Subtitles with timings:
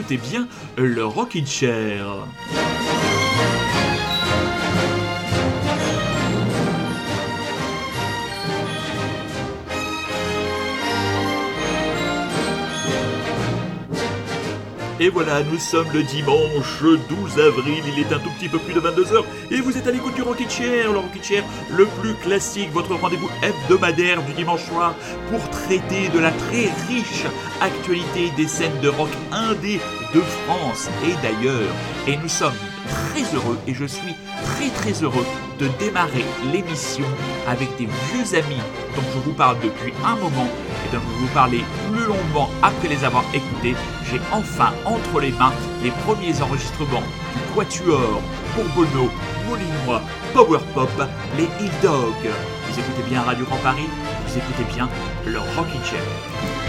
[0.00, 0.48] écoutez bien
[0.78, 2.06] le Rockin' Chair.
[15.02, 18.74] Et voilà, nous sommes le dimanche 12 avril, il est un tout petit peu plus
[18.74, 22.12] de 22h et vous êtes à l'écoute du Rocket Chair, le Rocket Chair le plus
[22.16, 24.94] classique, votre rendez-vous hebdomadaire du dimanche soir
[25.30, 27.24] pour traiter de la très riche
[27.62, 29.80] actualité des scènes de rock indé
[30.14, 31.72] de France et d'ailleurs.
[32.06, 32.52] Et nous sommes
[32.86, 34.14] très heureux et je suis
[34.44, 35.24] très très heureux
[35.58, 37.06] de démarrer l'émission
[37.48, 38.60] avec des vieux amis
[38.94, 40.48] dont je vous parle depuis un moment
[40.92, 43.74] dont vous parler plus longuement après les avoir écoutés.
[44.10, 47.02] J'ai enfin entre les mains les premiers enregistrements
[47.34, 48.20] du Quatuor,
[48.54, 49.10] Bourbono,
[49.48, 50.90] Molinois, Power Pop,
[51.36, 52.14] les Hill Dog.
[52.68, 53.88] Vous écoutez bien Radio Grand Paris,
[54.26, 54.88] vous écoutez bien
[55.26, 56.59] le Rockin' Chair.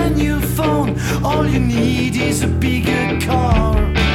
[0.00, 0.98] Brand new phone.
[1.22, 4.09] All you need is a bigger car.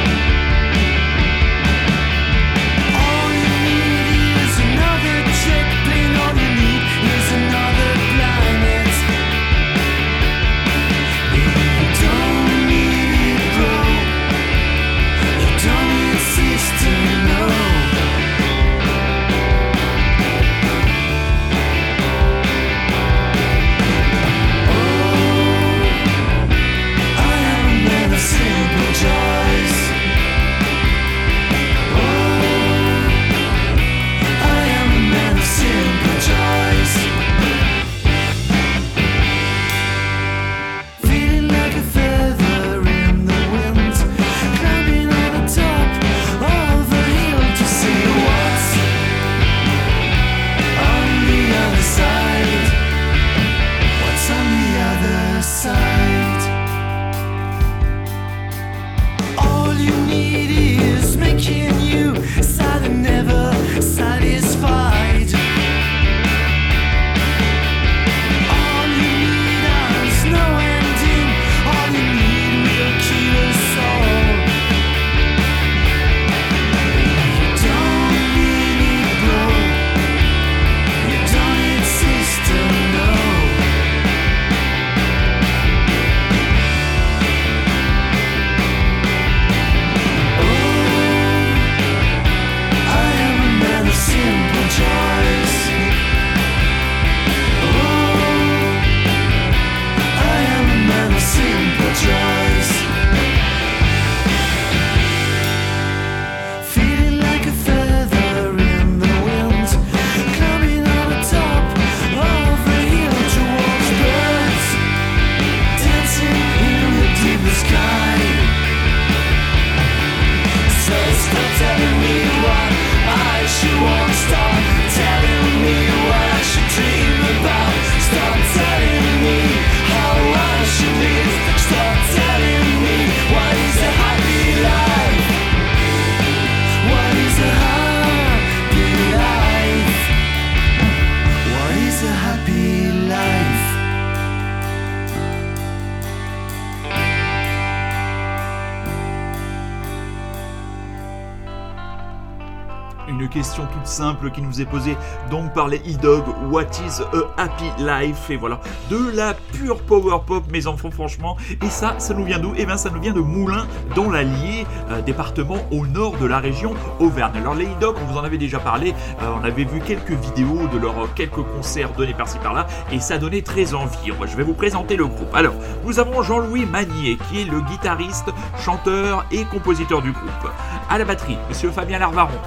[153.96, 154.94] Simple qui nous est posée
[155.30, 158.60] donc par les e-dog What is a happy life Et voilà,
[158.90, 161.36] de la pure power pop, mes enfants, franchement.
[161.62, 162.52] Et ça, ça nous vient d'où?
[162.58, 166.40] Eh bien, ça nous vient de Moulins, dans l'Allier, euh, département au nord de la
[166.40, 167.38] région Auvergne.
[167.38, 170.68] Alors, les e-dog, on vous en avait déjà parlé, euh, on avait vu quelques vidéos
[170.72, 174.12] de leurs euh, quelques concerts donnés par-ci par-là, et ça donnait très envie.
[174.26, 175.34] Je vais vous présenter le groupe.
[175.34, 175.54] Alors,
[175.84, 178.30] nous avons Jean-Louis Magnier, qui est le guitariste,
[178.62, 180.50] chanteur et compositeur du groupe.
[180.90, 182.38] À la batterie, monsieur Fabien Larvaron,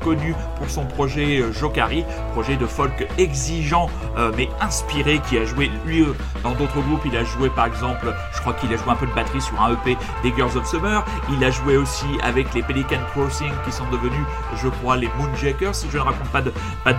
[0.00, 5.44] connu pour son projet euh, Jokari, projet de folk exigeant euh, mais inspiré qui a
[5.44, 7.02] joué lui euh, dans d'autres groupes.
[7.04, 9.60] Il a joué par exemple, je crois qu'il a joué un peu de batterie sur
[9.60, 11.04] un EP des Girls of Summer.
[11.32, 14.26] Il a joué aussi avec les Pelican Crossing qui sont devenus,
[14.62, 16.52] je crois, les Moonjakers si je ne raconte pas de,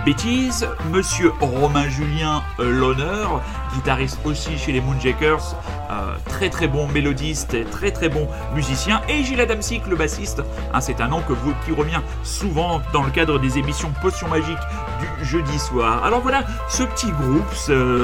[0.04, 0.68] bêtises.
[0.92, 3.40] Monsieur Romain Julien l'honneur,
[3.74, 5.56] guitariste aussi chez les Moonjakers,
[5.90, 9.00] euh, très très bon mélodiste très très bon musicien.
[9.08, 10.42] Et Gilles Adamsic, le bassiste,
[10.72, 14.28] hein, c'est un nom que vous, qui revient souvent dans le cadre des émissions Potion
[14.28, 14.58] Magique
[15.00, 16.04] du jeudi soir.
[16.04, 17.44] Alors voilà, ce petit groupe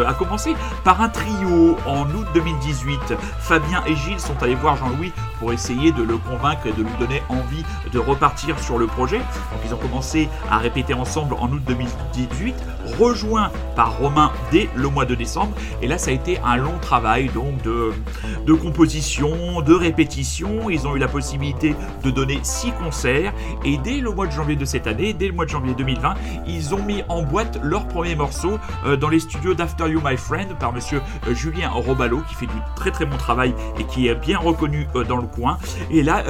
[0.07, 3.15] a commencé par un trio en août 2018.
[3.39, 6.93] Fabien et Gilles sont allés voir Jean-Louis pour essayer de le convaincre et de lui
[6.99, 9.19] donner envie de repartir sur le projet.
[9.19, 12.55] Donc ils ont commencé à répéter ensemble en août 2018,
[12.99, 15.53] rejoint par Romain dès le mois de décembre.
[15.83, 20.71] Et là, ça a été un long travail donc de, composition, de répétition.
[20.71, 21.75] Ils ont eu la possibilité
[22.05, 23.33] de donner six concerts.
[23.65, 26.15] Et dès le mois de janvier de cette année, dès le mois de janvier 2020,
[26.47, 30.17] ils ont mis en boîte leur premier morceau euh, dans les studios d'After You My
[30.17, 34.09] Friend par monsieur euh, Julien Robalo qui fait du très très bon travail et qui
[34.09, 35.59] est bien reconnu euh, dans le coin.
[35.91, 36.23] Et là,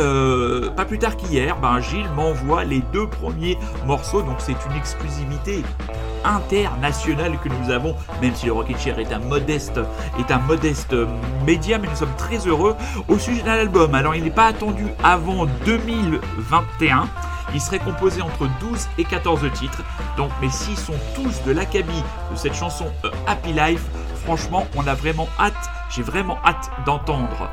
[0.76, 4.23] pas plus tard qu'hier, ben, Gilles m'envoie les deux premiers morceaux.
[4.23, 5.62] Donc c'est une exclusivité
[6.25, 9.81] internationale que nous avons, même si le Rocket Chair est un modeste,
[10.19, 10.95] est un modeste
[11.47, 12.77] média, mais nous sommes très heureux
[13.09, 13.95] au sujet d'un album.
[13.95, 17.09] Alors il n'est pas attendu avant 2021.
[17.53, 19.83] Il serait composé entre 12 et 14 titres.
[20.17, 23.83] Donc, mais s'ils sont tous de l'acabit de cette chanson euh, Happy Life,
[24.25, 25.55] franchement, on a vraiment hâte.
[25.91, 27.51] J'ai vraiment hâte d'entendre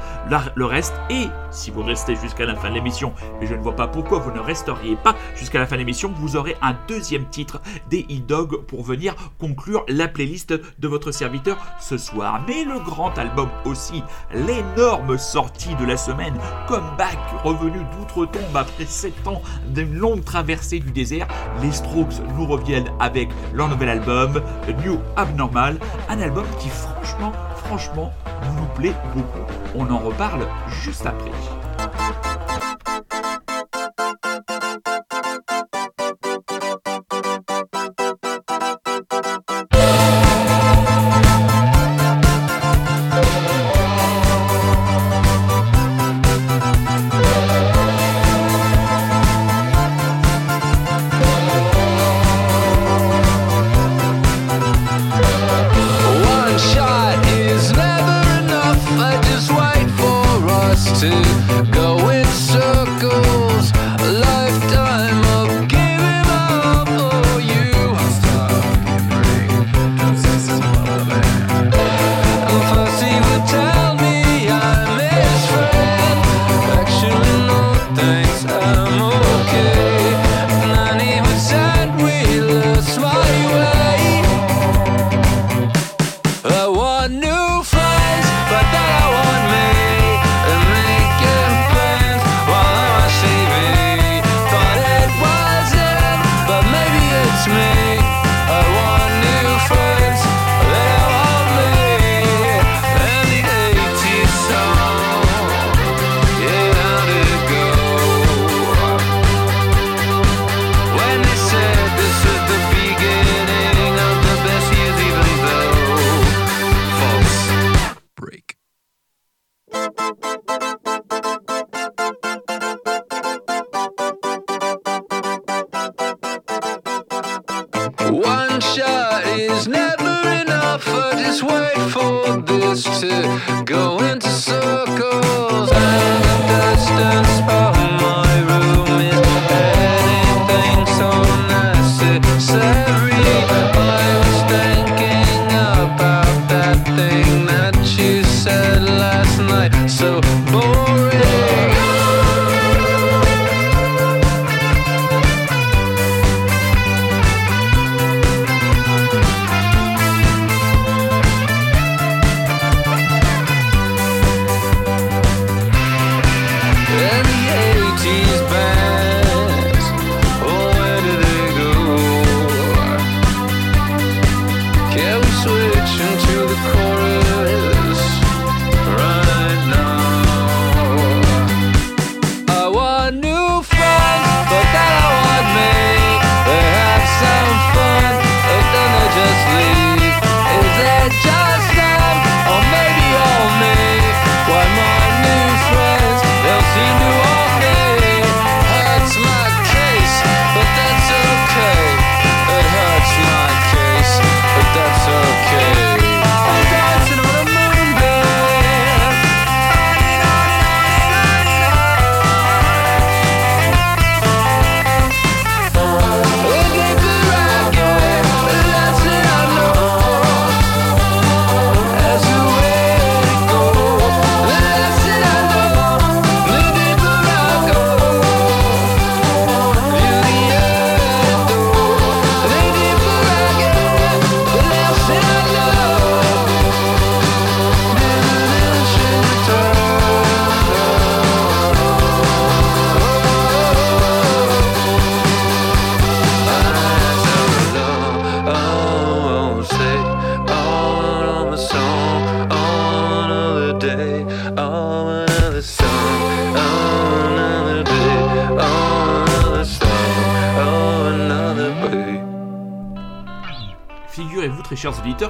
[0.55, 0.93] le reste.
[1.09, 4.19] Et si vous restez jusqu'à la fin de l'émission, mais je ne vois pas pourquoi
[4.19, 8.05] vous ne resteriez pas jusqu'à la fin de l'émission, vous aurez un deuxième titre des
[8.09, 12.41] Hit Dog pour venir conclure la playlist de votre serviteur ce soir.
[12.47, 16.37] Mais le grand album aussi, l'énorme sortie de la semaine,
[16.67, 21.27] Comeback, revenu d'outre-tombe après 7 ans d'une longue traversée du désert,
[21.63, 24.43] les Strokes nous reviennent avec leur nouvel album,
[24.85, 28.13] New Abnormal, un album qui franchement, franchement,
[28.55, 29.51] nous plaît beaucoup.
[29.75, 31.31] On en reparle juste après.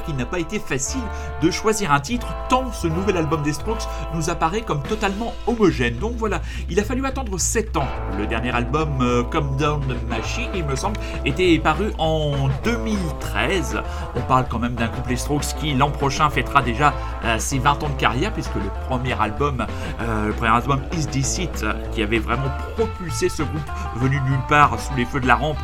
[0.03, 1.01] Qu'il n'a pas été facile
[1.41, 5.97] de choisir un titre tant ce nouvel album des Strokes nous apparaît comme totalement homogène.
[5.97, 7.87] Donc voilà, il a fallu attendre 7 ans.
[8.17, 13.81] Le dernier album, euh, Come Down Machine, il me semble, était paru en 2013.
[14.15, 16.93] On parle quand même d'un groupe les Strokes qui l'an prochain fêtera déjà
[17.25, 19.65] euh, ses 20 ans de carrière puisque le premier album,
[20.01, 24.39] euh, le premier album Is This It, qui avait vraiment propulsé ce groupe venu nulle
[24.49, 25.57] part sous les feux de la rampe,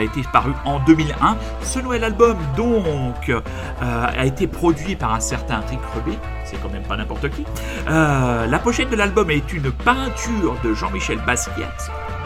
[0.00, 1.36] était paru en 2001.
[1.62, 3.32] Ce nouvel album donc
[3.80, 7.44] a été produit par un certain Rick Rubin, c'est quand même pas n'importe qui.
[7.86, 11.74] la pochette de l'album est une peinture de Jean-Michel Basquiat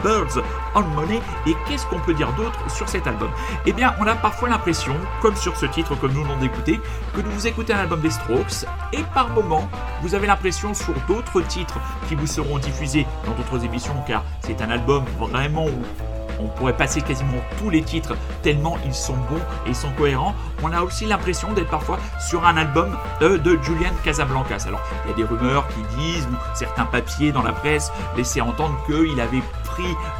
[0.03, 0.43] Birds
[0.75, 1.21] on Money.
[1.47, 3.29] Et qu'est-ce qu'on peut dire d'autre sur cet album?
[3.65, 6.79] Eh bien, on a parfois l'impression, comme sur ce titre que nous venons d'écouter,
[7.13, 9.69] que vous écoutez un album des Strokes et par moments,
[10.01, 14.61] vous avez l'impression sur d'autres titres qui vous seront diffusés dans d'autres émissions, car c'est
[14.61, 15.67] un album vraiment
[16.39, 20.35] on pourrait passer quasiment tous les titres tellement ils sont bons et ils sont cohérents.
[20.61, 24.65] On a aussi l'impression d'être parfois sur un album euh, de Julian Casablancas.
[24.67, 28.41] Alors, il y a des rumeurs qui disent, ou certains papiers dans la presse laissaient
[28.41, 29.43] entendre qu'il avait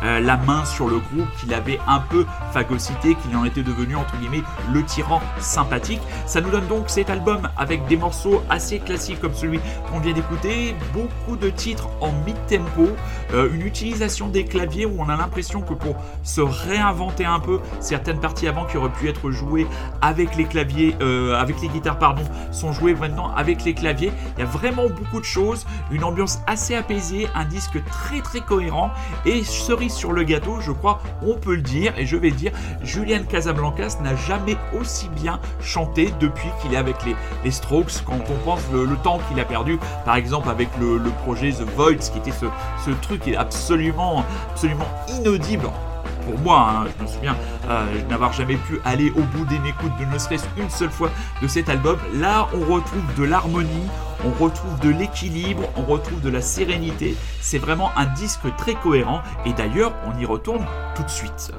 [0.04, 3.96] euh, la main sur le groupe, qu'il avait un peu phagocyté, qu'il en était devenu
[3.96, 6.02] entre guillemets le tyran sympathique.
[6.26, 10.14] Ça nous donne donc cet album avec des morceaux assez classiques comme celui qu'on vient
[10.14, 12.90] d'écouter, beaucoup de titres en mid-tempo,
[13.34, 17.60] euh, une utilisation des claviers où on a l'impression que pour se réinventer un peu.
[17.80, 19.68] Certaines parties avant qui auraient pu être jouées
[20.02, 24.12] avec les claviers, euh, avec les guitares, pardon, sont jouées maintenant avec les claviers.
[24.38, 28.42] Il y a vraiment beaucoup de choses, une ambiance assez apaisée, un disque très très
[28.42, 28.92] cohérent
[29.26, 32.52] et cerise sur le gâteau, je crois, on peut le dire et je vais dire,
[32.84, 38.04] Julian Casablancas n'a jamais aussi bien chanté depuis qu'il est avec les, Strokes.
[38.06, 41.98] Quand on pense le, temps qu'il a perdu, par exemple avec le, projet The Void,
[41.98, 44.88] qui était ce, truc absolument, absolument
[45.20, 45.70] inaudible
[46.26, 47.36] pour moi, hein, je me souviens
[47.70, 51.10] euh, n'avoir jamais pu aller au bout d'une écoute de ne serait-ce qu'une seule fois
[51.42, 51.98] de cet album.
[52.16, 53.88] Là, on retrouve de l'harmonie,
[54.26, 57.16] on retrouve de l'équilibre, on retrouve de la sérénité.
[57.42, 60.66] C'est vraiment un disque très cohérent et d'ailleurs, on y retourne
[60.96, 61.52] tout de suite.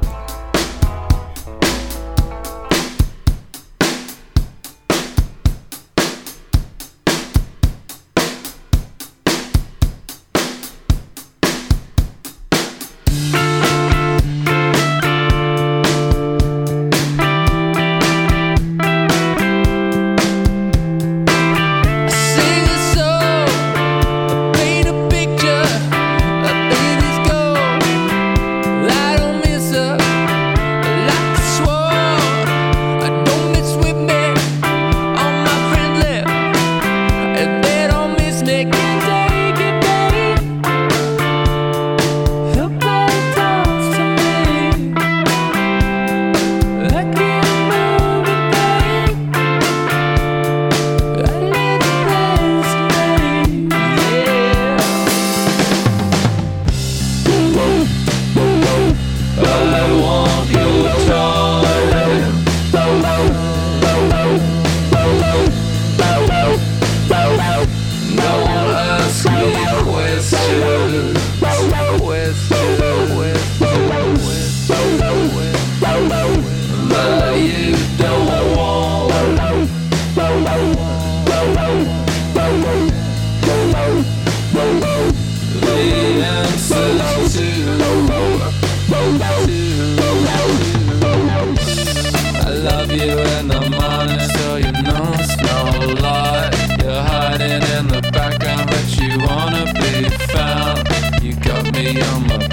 [101.94, 102.43] Yama.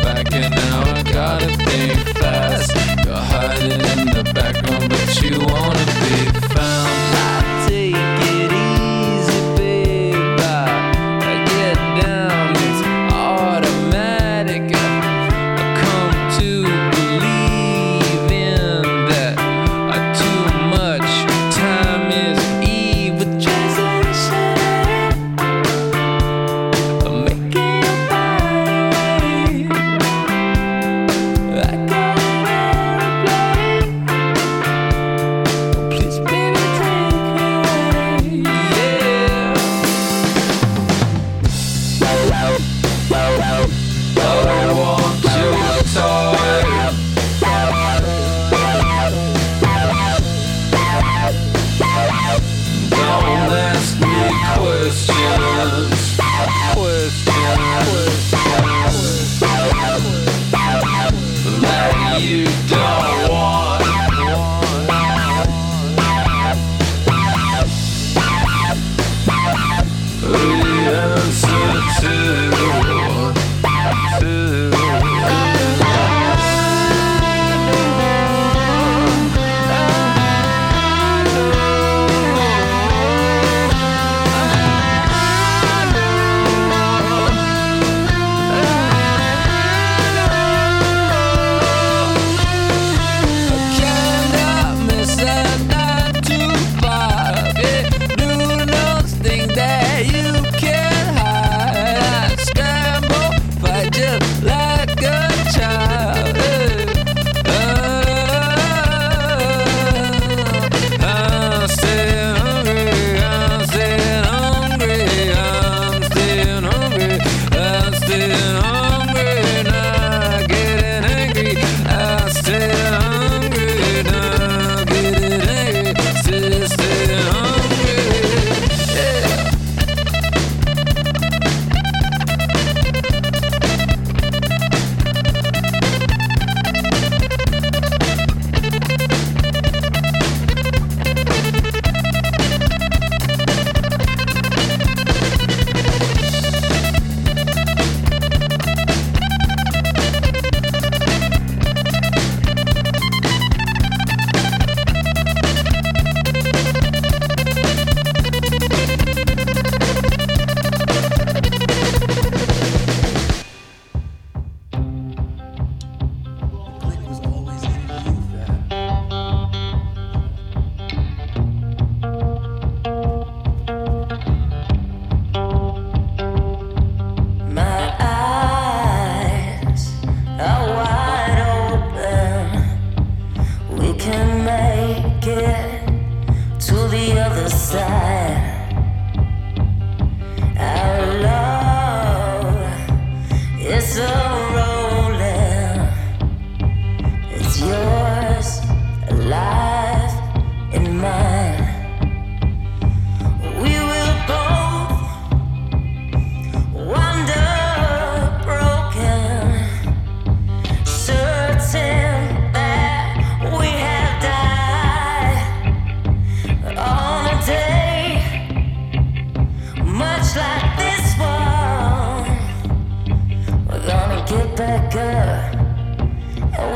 [224.64, 224.94] and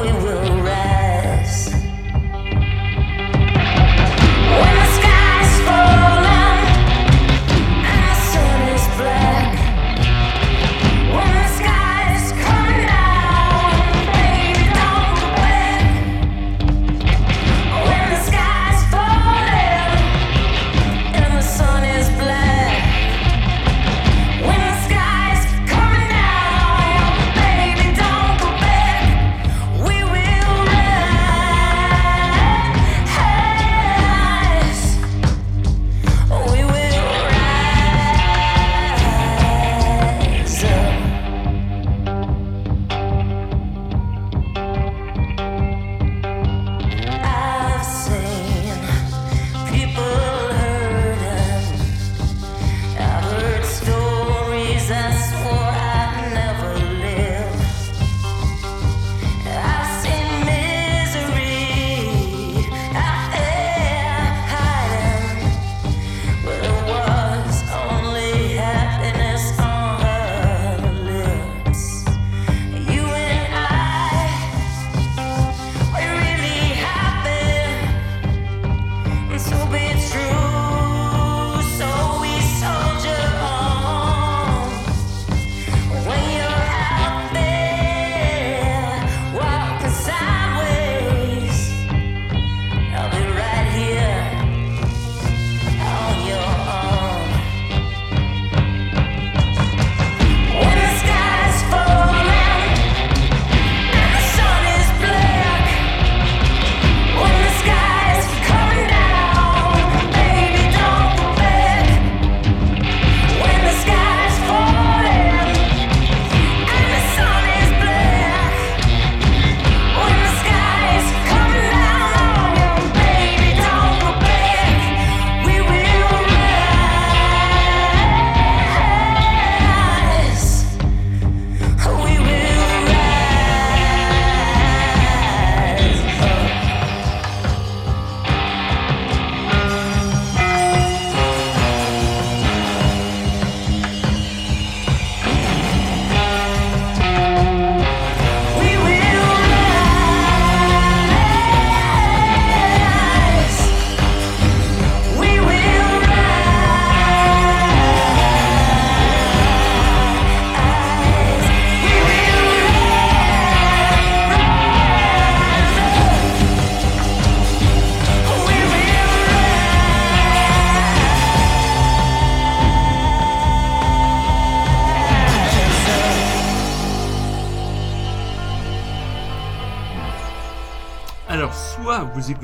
[0.02, 0.95] we will ride.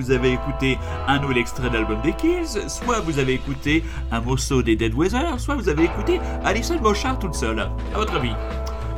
[0.01, 4.61] Vous, avez écouté un nouvel extrait d'album des Kills, soit vous avez écouté un morceau
[4.63, 7.59] des Dead Weather, soit vous avez écouté Alison Mochard toute seule.
[7.59, 8.33] À votre avis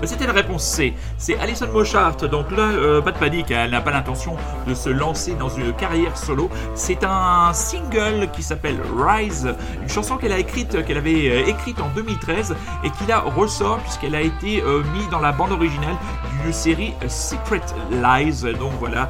[0.03, 0.93] bah, c'était la réponse C.
[1.17, 2.17] C'est Alison Mochart.
[2.17, 4.35] Donc là, euh, pas de panique, elle n'a pas l'intention
[4.67, 6.49] de se lancer dans une carrière solo.
[6.75, 11.79] C'est un single qui s'appelle Rise, une chanson qu'elle a écrite, qu'elle avait euh, écrite
[11.79, 15.95] en 2013 et qui la ressort puisqu'elle a été euh, mise dans la bande originale
[16.51, 18.53] série Secret Lies.
[18.60, 19.10] Donc voilà,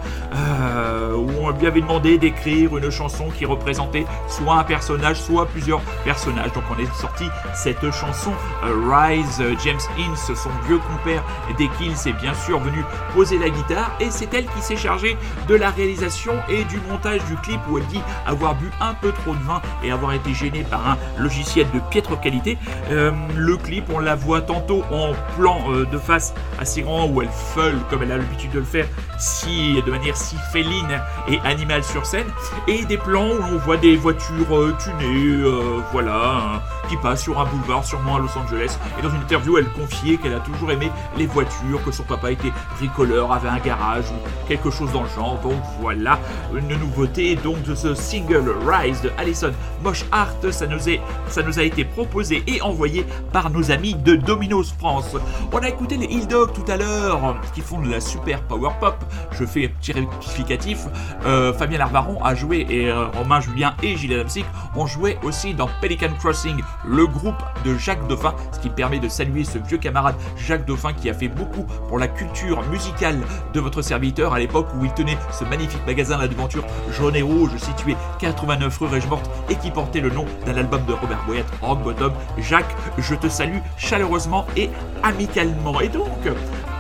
[1.16, 5.82] où on lui avait demandé d'écrire une chanson qui représentait soit un personnage, soit plusieurs
[6.04, 6.52] personnages.
[6.54, 8.32] Donc on est sorti cette chanson
[8.64, 9.42] Rise.
[9.64, 11.24] James Ince, son vieux compère
[11.58, 15.18] des Kills est bien sûr venu poser la guitare et c'est elle qui s'est chargée
[15.48, 19.12] de la réalisation et du montage du clip où elle dit avoir bu un peu
[19.12, 22.58] trop de vin et avoir été gênée par un logiciel de piètre qualité.
[22.92, 27.22] Euh, le clip, on la voit tantôt en plan euh, de face assez grand où
[27.24, 31.40] elle feule comme elle a l'habitude de le faire si, de manière si féline et
[31.44, 32.28] animale sur scène.
[32.68, 35.44] Et des plans où on voit des voitures euh, tunées,
[35.92, 39.58] voilà, hein, qui passent sur un boulevard sûrement à Los Angeles et dans une interview
[39.58, 43.60] elle confiait qu'elle a toujours aimé les voitures, que son papa était bricoleur, avait un
[43.60, 45.40] garage ou quelque chose dans le genre.
[45.42, 46.20] Donc voilà
[46.56, 49.52] une nouveauté donc de ce single Rise de Alison
[49.84, 50.30] Mosh Art.
[50.52, 55.16] Ça nous, a été proposé et envoyé par nos amis de Domino's France.
[55.52, 58.72] On a écouté les Hill Dog tout à l'heure qui font de la super power
[58.80, 58.96] pop.
[59.32, 60.86] Je fais un petit rectificatif.
[61.26, 65.54] Euh, Fabien Larvaron a joué et euh, Romain Julien et Gilles Adamsic ont joué aussi
[65.54, 69.78] dans Pelican Crossing, le groupe de Jacques Dauphin, ce qui permet de saluer ce vieux
[69.78, 73.20] camarade Jacques Dauphin qui a fait beaucoup pour la culture musicale
[73.54, 77.22] de votre serviteur à l'époque où il tenait ce magnifique magasin La Devanture jaune et
[77.22, 81.52] rouge situé 89 rue Régemorte et qui portait le nom d'un album de Robert Boyette,
[81.62, 82.14] Rock Bottom.
[82.38, 84.70] Jacques, je te salue chaleureusement et
[85.04, 85.80] amicalement.
[85.82, 86.10] Et donc,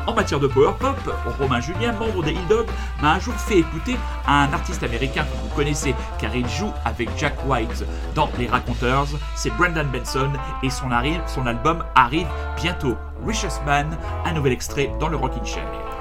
[0.08, 0.98] en matière de power pop,
[1.40, 2.68] Romain Julien, membre des Hill Dog,
[3.02, 3.96] m'a un jour fait écouter
[4.28, 7.86] un artiste américain que vous connaissez car il joue avec Jack White
[8.16, 9.08] dans Les Raconteurs.
[9.36, 10.90] C'est Brendan Benson et son,
[11.28, 12.98] son album arrive bientôt.
[13.26, 15.93] Richest Man, un nouvel extrait dans le Rockin' Chair.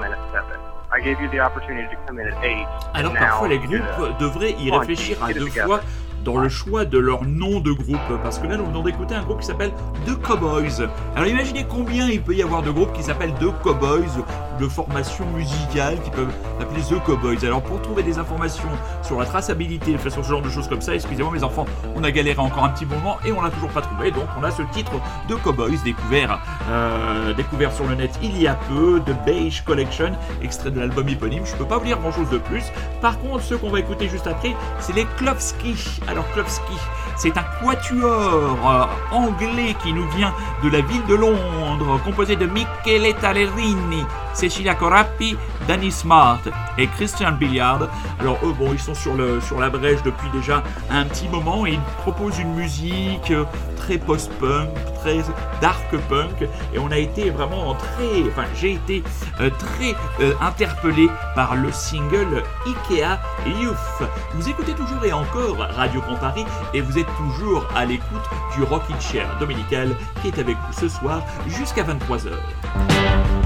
[0.00, 0.60] Come in at 7.
[0.92, 2.66] I gave you the opportunity to come in at 8.
[2.94, 5.80] Alors parfois les groupes devraient y réfléchir à deux fois
[6.24, 9.22] dans le choix de leur nom de groupe parce que là nous venons d'écouter un
[9.22, 9.72] groupe qui s'appelle
[10.06, 10.88] The Cowboys.
[11.16, 14.22] Alors imaginez combien il peut y avoir de groupes qui s'appellent The Cowboys
[14.60, 17.44] de formations musicales qui peuvent s'appeler The Cowboys.
[17.44, 18.68] Alors pour trouver des informations
[19.02, 21.64] sur la traçabilité, sur ce genre de choses comme ça, excusez-moi mes enfants,
[21.96, 24.10] on a galéré encore un petit moment et on l'a toujours pas trouvé.
[24.10, 24.92] Donc on a ce titre
[25.28, 30.12] de Cowboys découvert, euh, découvert sur le net il y a peu, de Beige Collection,
[30.42, 31.46] extrait de l'album éponyme.
[31.46, 32.64] Je peux pas vous dire grand chose de plus.
[33.00, 36.00] Par contre, ceux qu'on va écouter juste après, c'est les Klopski.
[36.06, 36.76] Alors Klopski,
[37.16, 42.46] c'est un quatuor euh, anglais qui nous vient de la ville de Londres, composé de
[42.46, 46.40] Michele Talerini, Cecilia Corappi, Danny Smart
[46.78, 47.88] et Christian Billiard.
[48.18, 51.80] Alors eux, bon, ils sont sur, la brèche depuis déjà un petit moment et ils
[51.98, 53.44] proposent une musique euh,
[53.76, 54.68] très post-punk,
[55.00, 55.18] très
[55.60, 59.02] dark punk et on a été vraiment très, enfin j'ai été
[59.40, 64.08] euh, très euh, interpellé par le single Ikea Youth.
[64.34, 68.62] Vous écoutez toujours et encore Radio Grand Paris et vous êtes toujours à l'écoute du
[68.62, 73.39] Rockin' Chair dominical qui est avec vous ce soir jusqu'à 23h.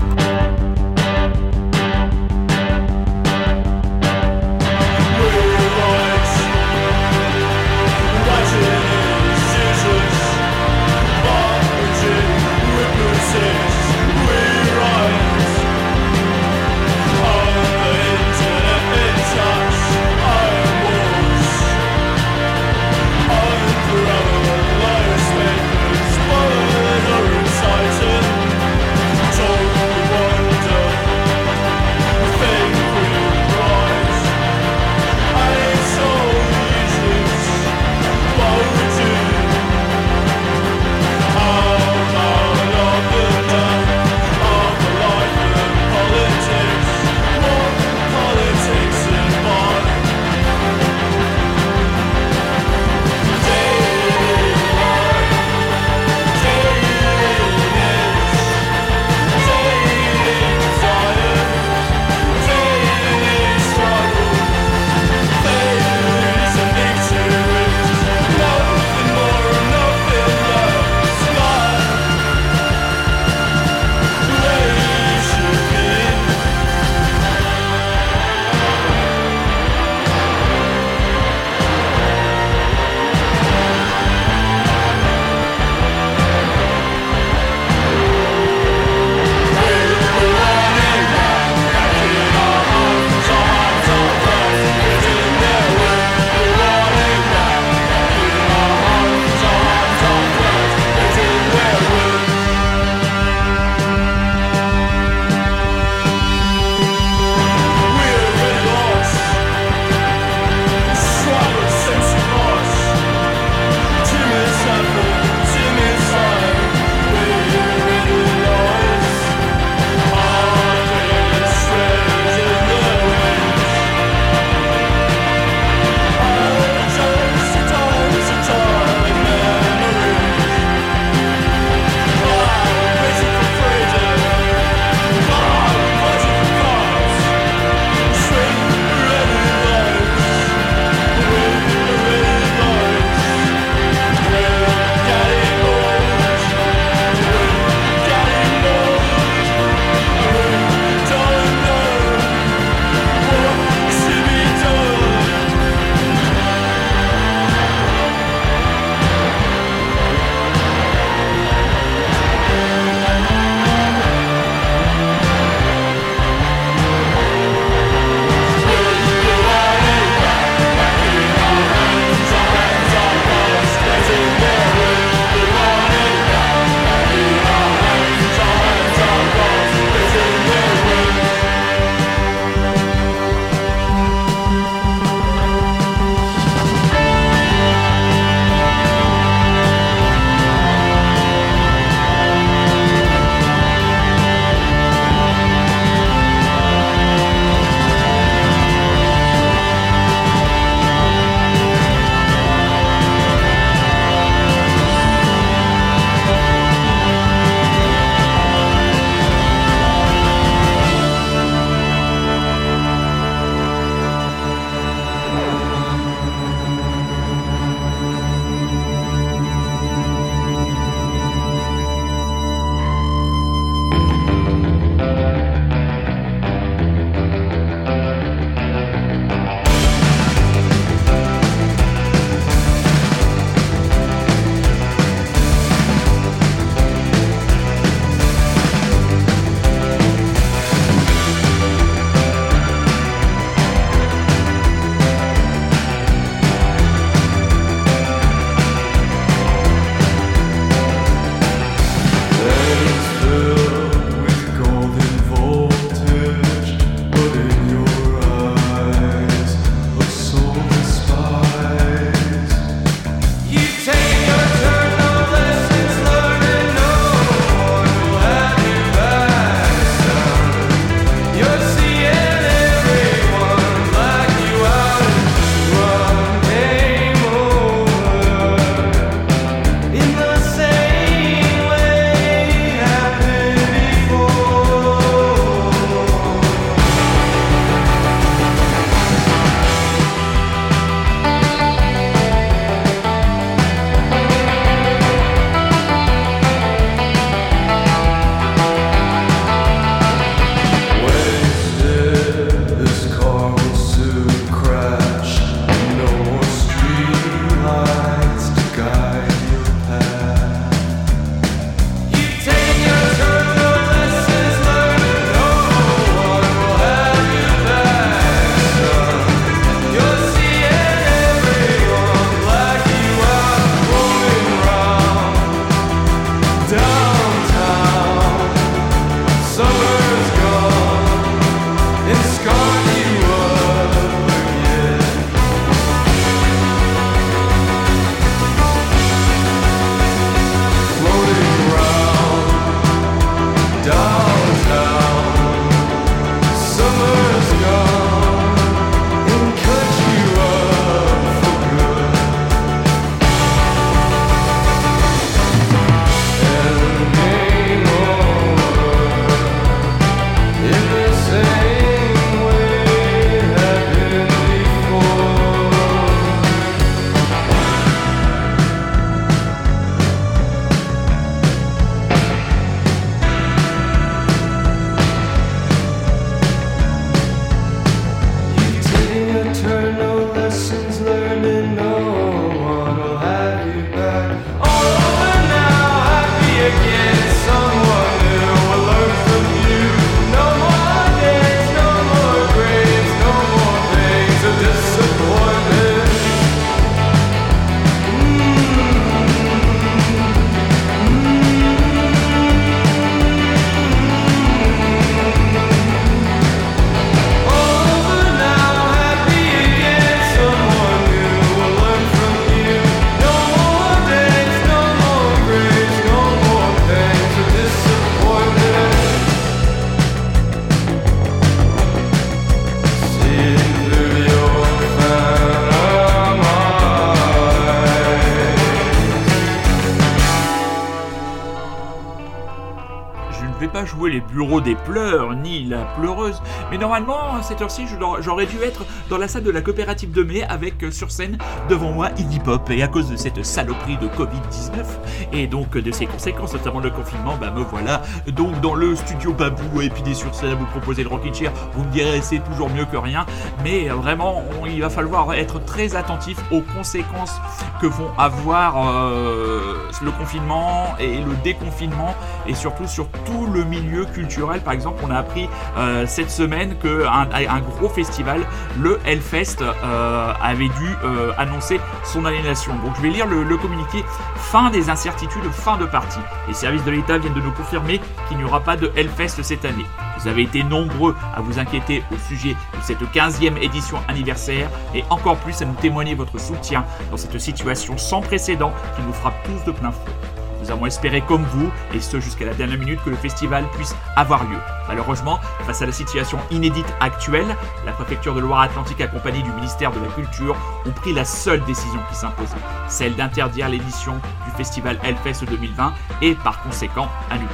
[437.54, 437.86] Cette heure-ci
[438.20, 441.38] j'aurais dû être dans la salle de la coopérative de mai avec euh, sur scène
[441.68, 442.68] devant moi Iggy Pop.
[442.70, 444.84] Et à cause de cette saloperie de Covid-19
[445.32, 448.02] et donc euh, de ses conséquences notamment le confinement, bah me voilà
[448.32, 451.52] donc dans le studio Babou et puis des sur scène vous proposer le Rockin' Chair,
[451.74, 453.24] vous me direz c'est toujours mieux que rien,
[453.62, 457.36] mais euh, vraiment il va falloir être très attentif aux conséquences
[457.80, 462.16] que vont avoir euh, le confinement et le déconfinement
[462.46, 464.60] et surtout sur tout le milieu culturel.
[464.60, 468.42] Par exemple, on a appris euh, cette semaine que un, gros festival,
[468.78, 472.74] le Hellfest, euh, avait dû euh, annoncer son annulation.
[472.84, 474.04] Donc je vais lire le, le communiqué.
[474.36, 476.20] Fin des incertitudes, fin de partie.
[476.48, 479.64] Les services de l'État viennent de nous confirmer qu'il n'y aura pas de Hellfest cette
[479.64, 479.86] année.
[480.18, 485.04] Vous avez été nombreux à vous inquiéter au sujet de cette 15e édition anniversaire et
[485.10, 489.42] encore plus à nous témoigner votre soutien dans cette situation sans précédent qui nous frappe
[489.44, 490.33] tous de plein fouet.
[490.64, 493.94] Nous avons espéré comme vous, et ce jusqu'à la dernière minute, que le festival puisse
[494.16, 494.56] avoir lieu.
[494.88, 497.54] Malheureusement, face à la situation inédite actuelle,
[497.84, 500.56] la préfecture de Loire-Atlantique accompagnée du ministère de la Culture
[500.86, 502.56] ont pris la seule décision qui s'imposait,
[502.88, 504.14] celle d'interdire l'édition
[504.46, 505.92] du festival Hellfest 2020
[506.22, 507.50] et par conséquent annuler.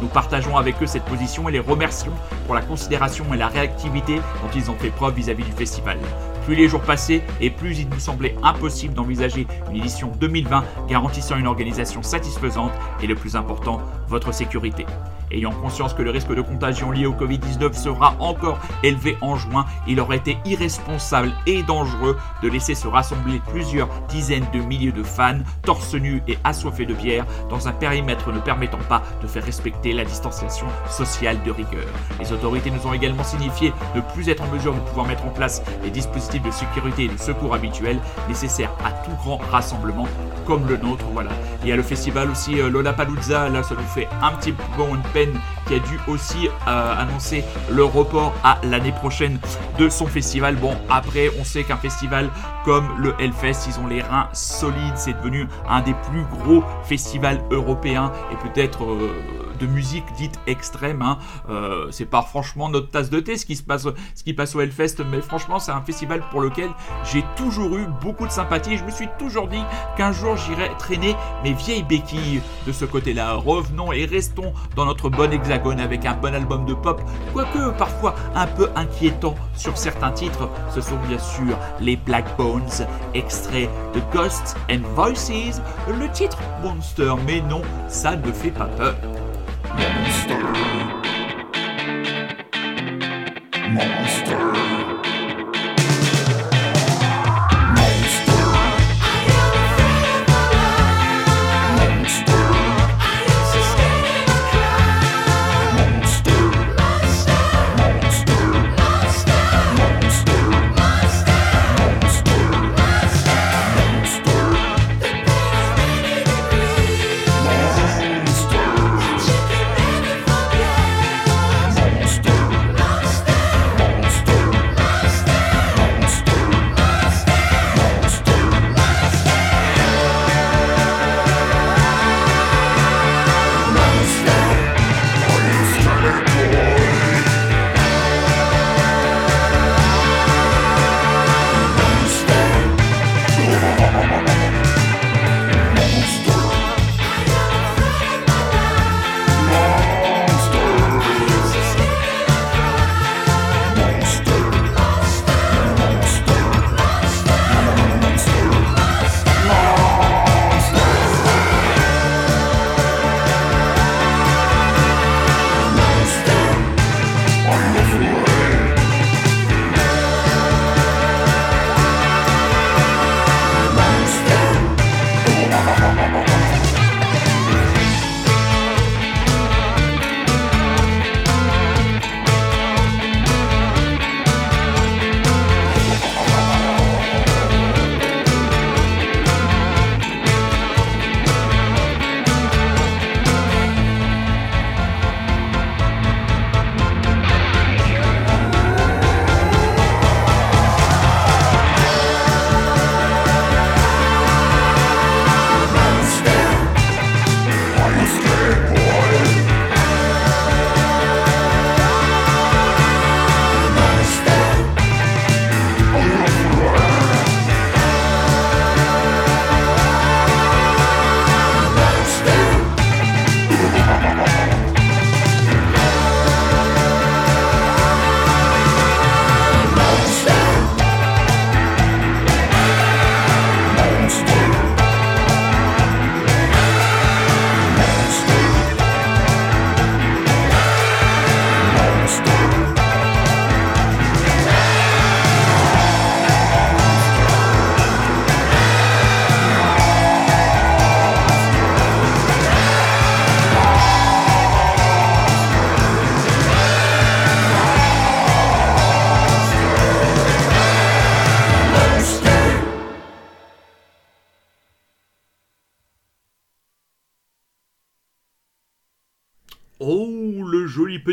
[0.00, 2.14] Nous partageons avec eux cette position et les remercions
[2.46, 5.98] pour la considération et la réactivité dont ils ont fait preuve vis-à-vis du festival.
[6.44, 11.36] Plus les jours passaient et plus il nous semblait impossible d'envisager une édition 2020 garantissant
[11.36, 12.72] une organisation satisfaisante
[13.02, 14.86] et le plus important, votre sécurité.
[15.32, 19.64] Ayant conscience que le risque de contagion lié au Covid-19 sera encore élevé en juin,
[19.86, 25.04] il aurait été irresponsable et dangereux de laisser se rassembler plusieurs dizaines de milliers de
[25.04, 29.44] fans, torse nus et assoiffés de bière, dans un périmètre ne permettant pas de faire
[29.44, 31.86] respecter la distanciation sociale de rigueur.
[32.18, 35.30] Les autorités nous ont également signifié ne plus être en mesure de pouvoir mettre en
[35.30, 40.06] place les dispositifs de sécurité et de secours habituels nécessaires à tout grand rassemblement
[40.46, 41.04] comme le nôtre.
[41.12, 41.30] Voilà.
[41.62, 44.82] Il y a le festival aussi euh, Lollapalooza, là ça nous fait un petit peu
[44.90, 49.38] une peine qui a dû aussi euh, annoncer le report à l'année prochaine
[49.78, 50.56] de son festival.
[50.56, 52.30] Bon, après, on sait qu'un festival
[52.64, 57.40] comme le Hellfest, ils ont les reins solides, c'est devenu un des plus gros festivals
[57.50, 61.02] européens et peut-être euh, de musique dite extrême.
[61.02, 61.18] hein.
[61.48, 64.54] Euh, c'est pas franchement notre tasse de thé ce qui se passe, ce qui passe
[64.54, 66.70] au Hellfest, mais franchement, c'est un festival pour lequel
[67.04, 68.76] j'ai toujours eu beaucoup de sympathie.
[68.76, 69.62] Je me suis toujours dit
[69.96, 73.34] qu'un jour j'irai traîner mes vieilles béquilles de ce côté-là.
[73.34, 77.00] Revenons et restons dans notre bon hexagone avec un bon album de pop,
[77.32, 80.48] quoique parfois un peu inquiétant sur certains titres.
[80.74, 87.14] Ce sont bien sûr les Black Bones, extrait de Ghosts and Voices, le titre Monster,
[87.26, 88.94] mais non, ça ne fait pas peur.
[89.80, 90.99] Monster.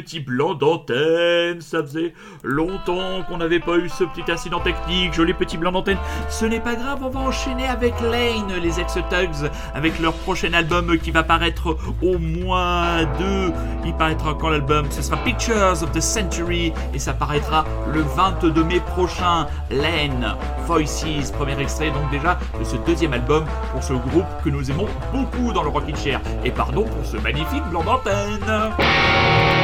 [0.07, 1.59] Petit blanc d'antenne.
[1.59, 5.13] Ça faisait longtemps qu'on n'avait pas eu ce petit incident technique.
[5.13, 5.97] Joli petit blanc d'antenne.
[6.29, 10.97] Ce n'est pas grave, on va enchaîner avec Lane, les ex-Tugs, avec leur prochain album
[10.97, 13.51] qui va paraître au mois de.
[13.85, 14.85] Il paraîtra quand l'album?
[14.91, 19.47] Ce sera Pictures of the Century et ça paraîtra le 22 mai prochain.
[19.69, 20.37] Lane,
[20.67, 24.87] Voices, premier extrait donc déjà de ce deuxième album pour ce groupe que nous aimons
[25.11, 26.21] beaucoup dans le Rockin' Chair.
[26.45, 29.56] Et pardon pour ce magnifique blanc d'antenne.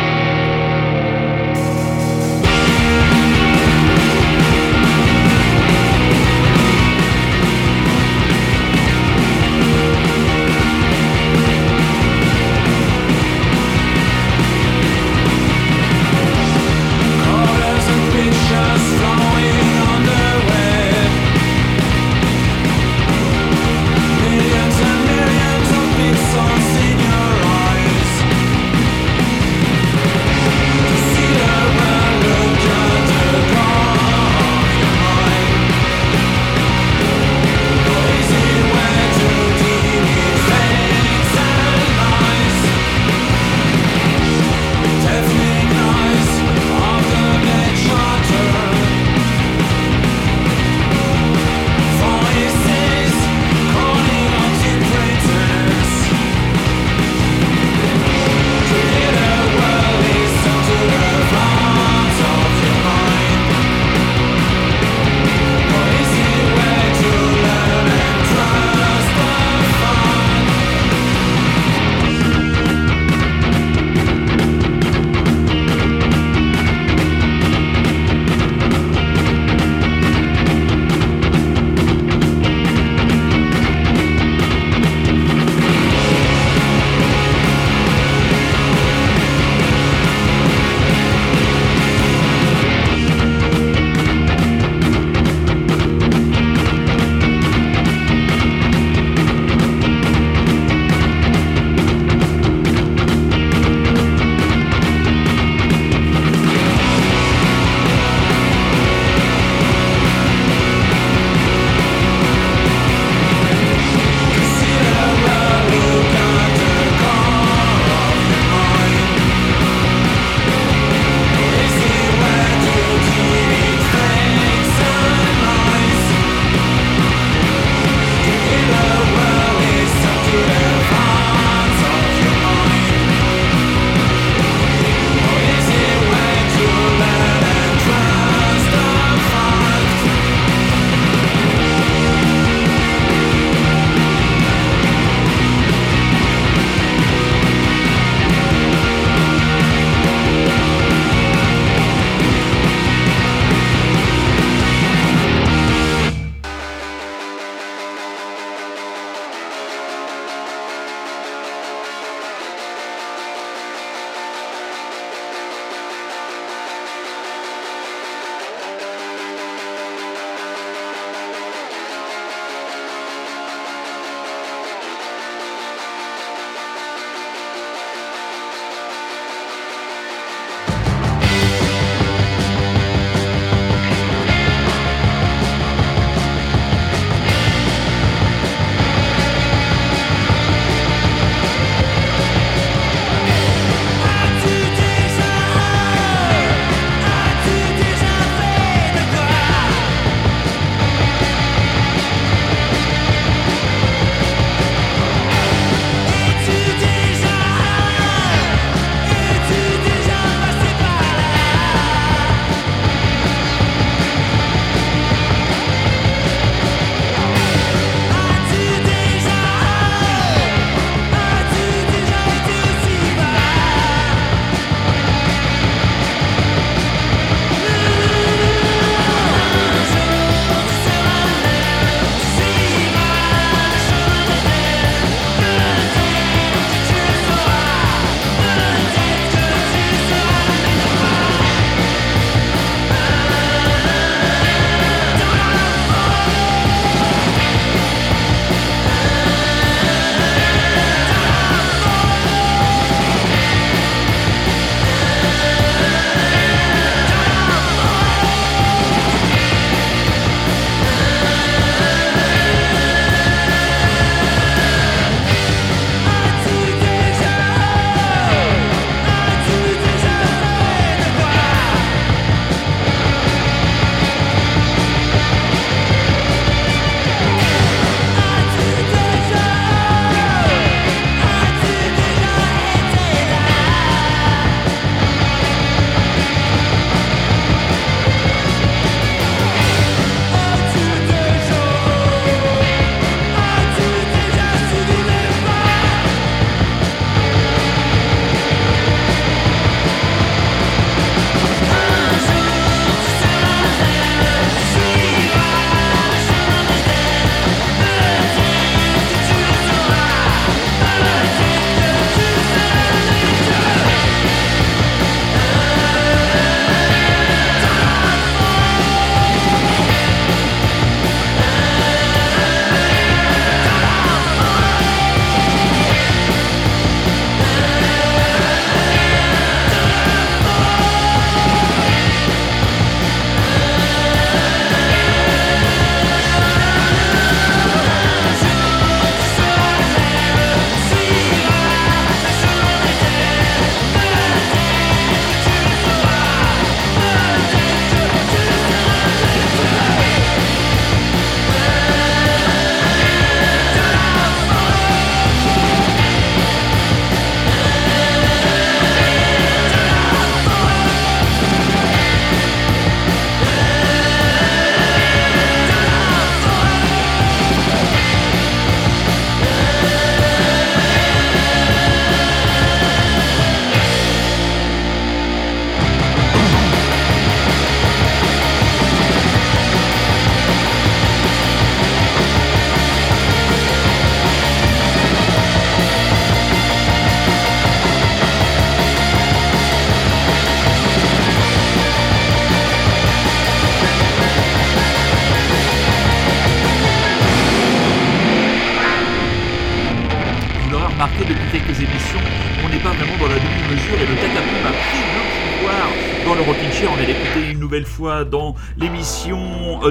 [408.30, 409.40] Dans l'émission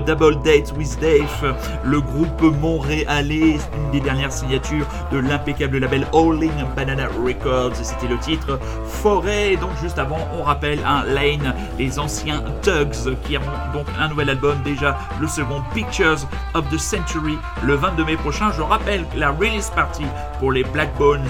[0.01, 6.65] Double Date with Dave, le groupe montréalais, une des dernières signatures de l'impeccable label In
[6.75, 9.57] Banana Records, c'était le titre Forêt.
[9.57, 14.31] Donc juste avant, on rappelle un Lane, les anciens Tugs, qui ont donc un nouvel
[14.31, 18.51] album déjà, le second Pictures of the Century, le 22 mai prochain.
[18.57, 20.05] Je rappelle la release party
[20.39, 21.29] pour les Black Bones,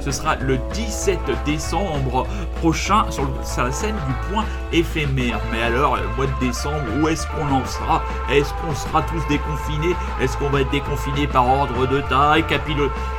[0.00, 2.26] ce sera le 17 décembre
[2.60, 5.40] prochain sur, la scène du point éphémère.
[5.52, 7.64] Mais alors, le mois de décembre, où est-ce qu'on en
[8.30, 9.94] Est-ce qu'on sera tous déconfinés?
[10.20, 12.44] Est-ce qu'on va être déconfinés par ordre de taille,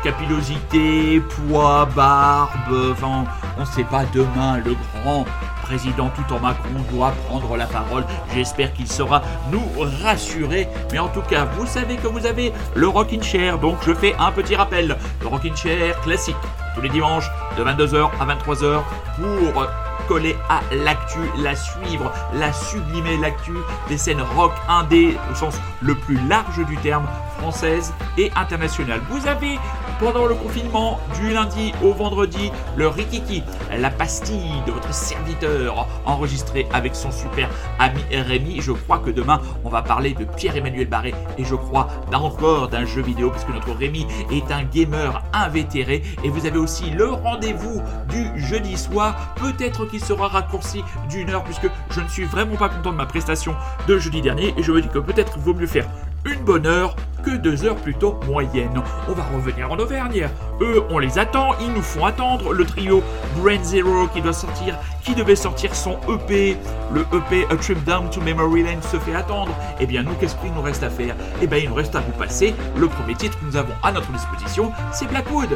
[0.03, 2.91] capillosité, poids, barbe?
[2.91, 3.25] Enfin,
[3.57, 5.25] on ne sait pas demain, le grand
[5.63, 8.05] président tout en Macron doit prendre la parole.
[8.33, 9.21] J'espère qu'il saura
[9.51, 9.63] nous
[10.03, 10.67] rassurer.
[10.91, 13.57] Mais en tout cas, vous savez que vous avez le Rockin' Chair.
[13.57, 14.95] Donc je fais un petit rappel.
[15.21, 16.35] Le Rockin' Chair classique.
[16.75, 18.81] Tous les dimanches de 22h à 23h
[19.17, 19.65] pour
[20.07, 23.53] coller à l'actu, la suivre, la sublimer l'actu
[23.87, 27.05] des scènes rock indé au sens le plus large du terme,
[27.39, 29.01] française et internationale.
[29.09, 29.57] Vous avez
[29.99, 33.43] pendant le confinement du lundi au vendredi le Rikiki,
[33.77, 38.59] la pastille de votre serviteur enregistrée avec son super ami Rémi.
[38.61, 42.85] Je crois que demain on va parler de Pierre-Emmanuel Barré et je crois encore d'un
[42.85, 47.81] jeu vidéo puisque notre Rémi est un gamer invétéré et vous avez aussi le rendez-vous
[48.09, 49.33] du jeudi soir.
[49.35, 53.05] Peut-être qu'il sera raccourci d'une heure puisque je ne suis vraiment pas content de ma
[53.05, 53.55] prestation
[53.87, 55.87] de jeudi dernier et je me dis que peut-être vaut mieux faire
[56.25, 58.81] une bonne heure que deux heures plutôt moyennes.
[59.07, 60.27] On va revenir en Auvergne.
[60.61, 62.53] Eux, on les attend, ils nous font attendre.
[62.53, 63.03] Le trio
[63.37, 66.57] Brain Zero qui doit sortir, qui devait sortir son EP,
[66.93, 69.55] le EP A Trip Down to Memory Lane se fait attendre.
[69.79, 71.15] Eh bien, nous, qu'est-ce qu'il nous reste à faire?
[71.41, 73.91] Eh bien, il nous reste à vous passer le premier titre que nous avons à
[73.91, 75.49] notre disposition, c'est Blackwood.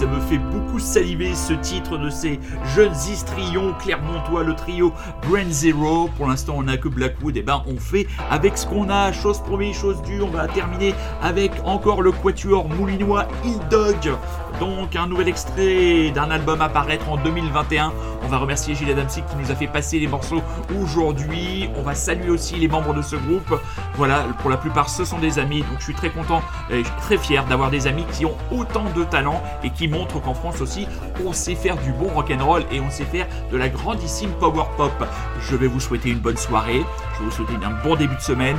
[0.00, 2.38] Là aussi, ça me fait beaucoup saliver ce titre de ces
[2.76, 4.92] jeunes histrions clermontois, le trio
[5.28, 6.08] Brain Zero.
[6.16, 7.36] Pour l'instant, on n'a que Blackwood.
[7.36, 9.10] Et ben, on fait avec ce qu'on a.
[9.10, 10.22] Chose première, chose due.
[10.22, 14.14] On va terminer avec encore le quatuor moulinois E-Dog.
[14.60, 17.92] Donc, un nouvel extrait d'un album à paraître en 2021.
[18.22, 20.42] On va remercier Gilles Adamsic qui nous a fait passer les morceaux
[20.80, 21.70] aujourd'hui.
[21.76, 23.58] On va saluer aussi les membres de ce groupe.
[23.94, 25.60] Voilà, pour la plupart, ce sont des amis.
[25.60, 29.02] Donc, je suis très content et très fier d'avoir des amis qui ont autant de
[29.04, 30.86] talent et qui montrent qu'en France aussi,
[31.24, 34.92] on sait faire du bon rock'n'roll et on sait faire de la grandissime power pop.
[35.40, 36.84] Je vais vous souhaiter une bonne soirée.
[37.14, 38.56] Je vais vous souhaiter un bon début de semaine.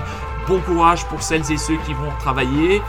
[0.47, 2.81] Bon courage pour celles et ceux qui vont travailler.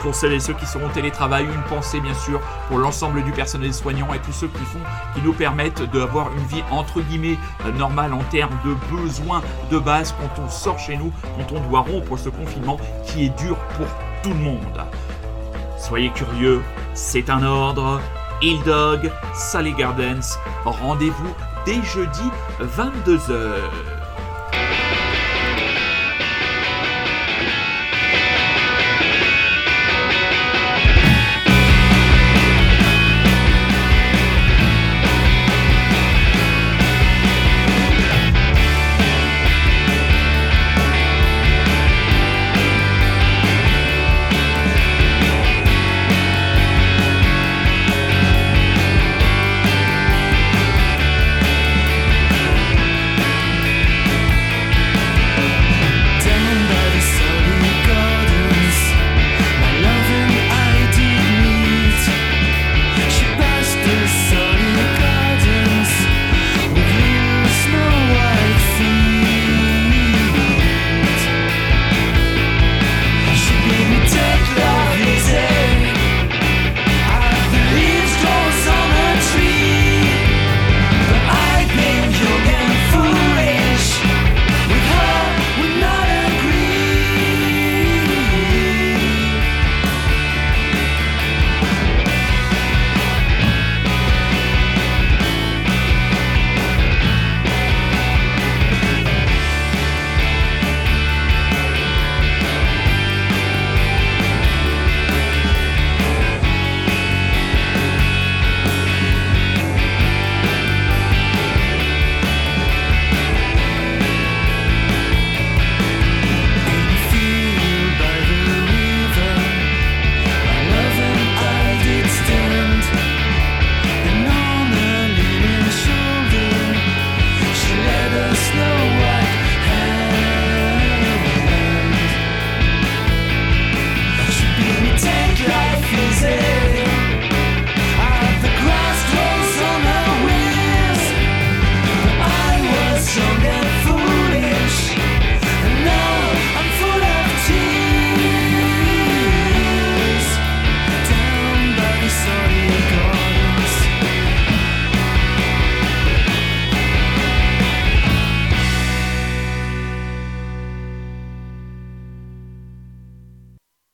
[0.00, 3.74] Pour celles et ceux qui seront télétravail, une pensée bien sûr pour l'ensemble du personnel
[3.74, 4.78] soignant et tous ceux qui font,
[5.14, 9.78] qui nous permettent d'avoir une vie entre guillemets euh, normale en termes de besoins de
[9.78, 13.56] base quand on sort chez nous, quand on doit rompre ce confinement qui est dur
[13.76, 13.86] pour
[14.22, 14.84] tout le monde.
[15.78, 16.62] Soyez curieux,
[16.94, 18.00] c'est un ordre.
[18.40, 21.34] Hill Dog, Sally Gardens, rendez-vous
[21.64, 22.30] dès jeudi
[22.60, 23.87] 22h.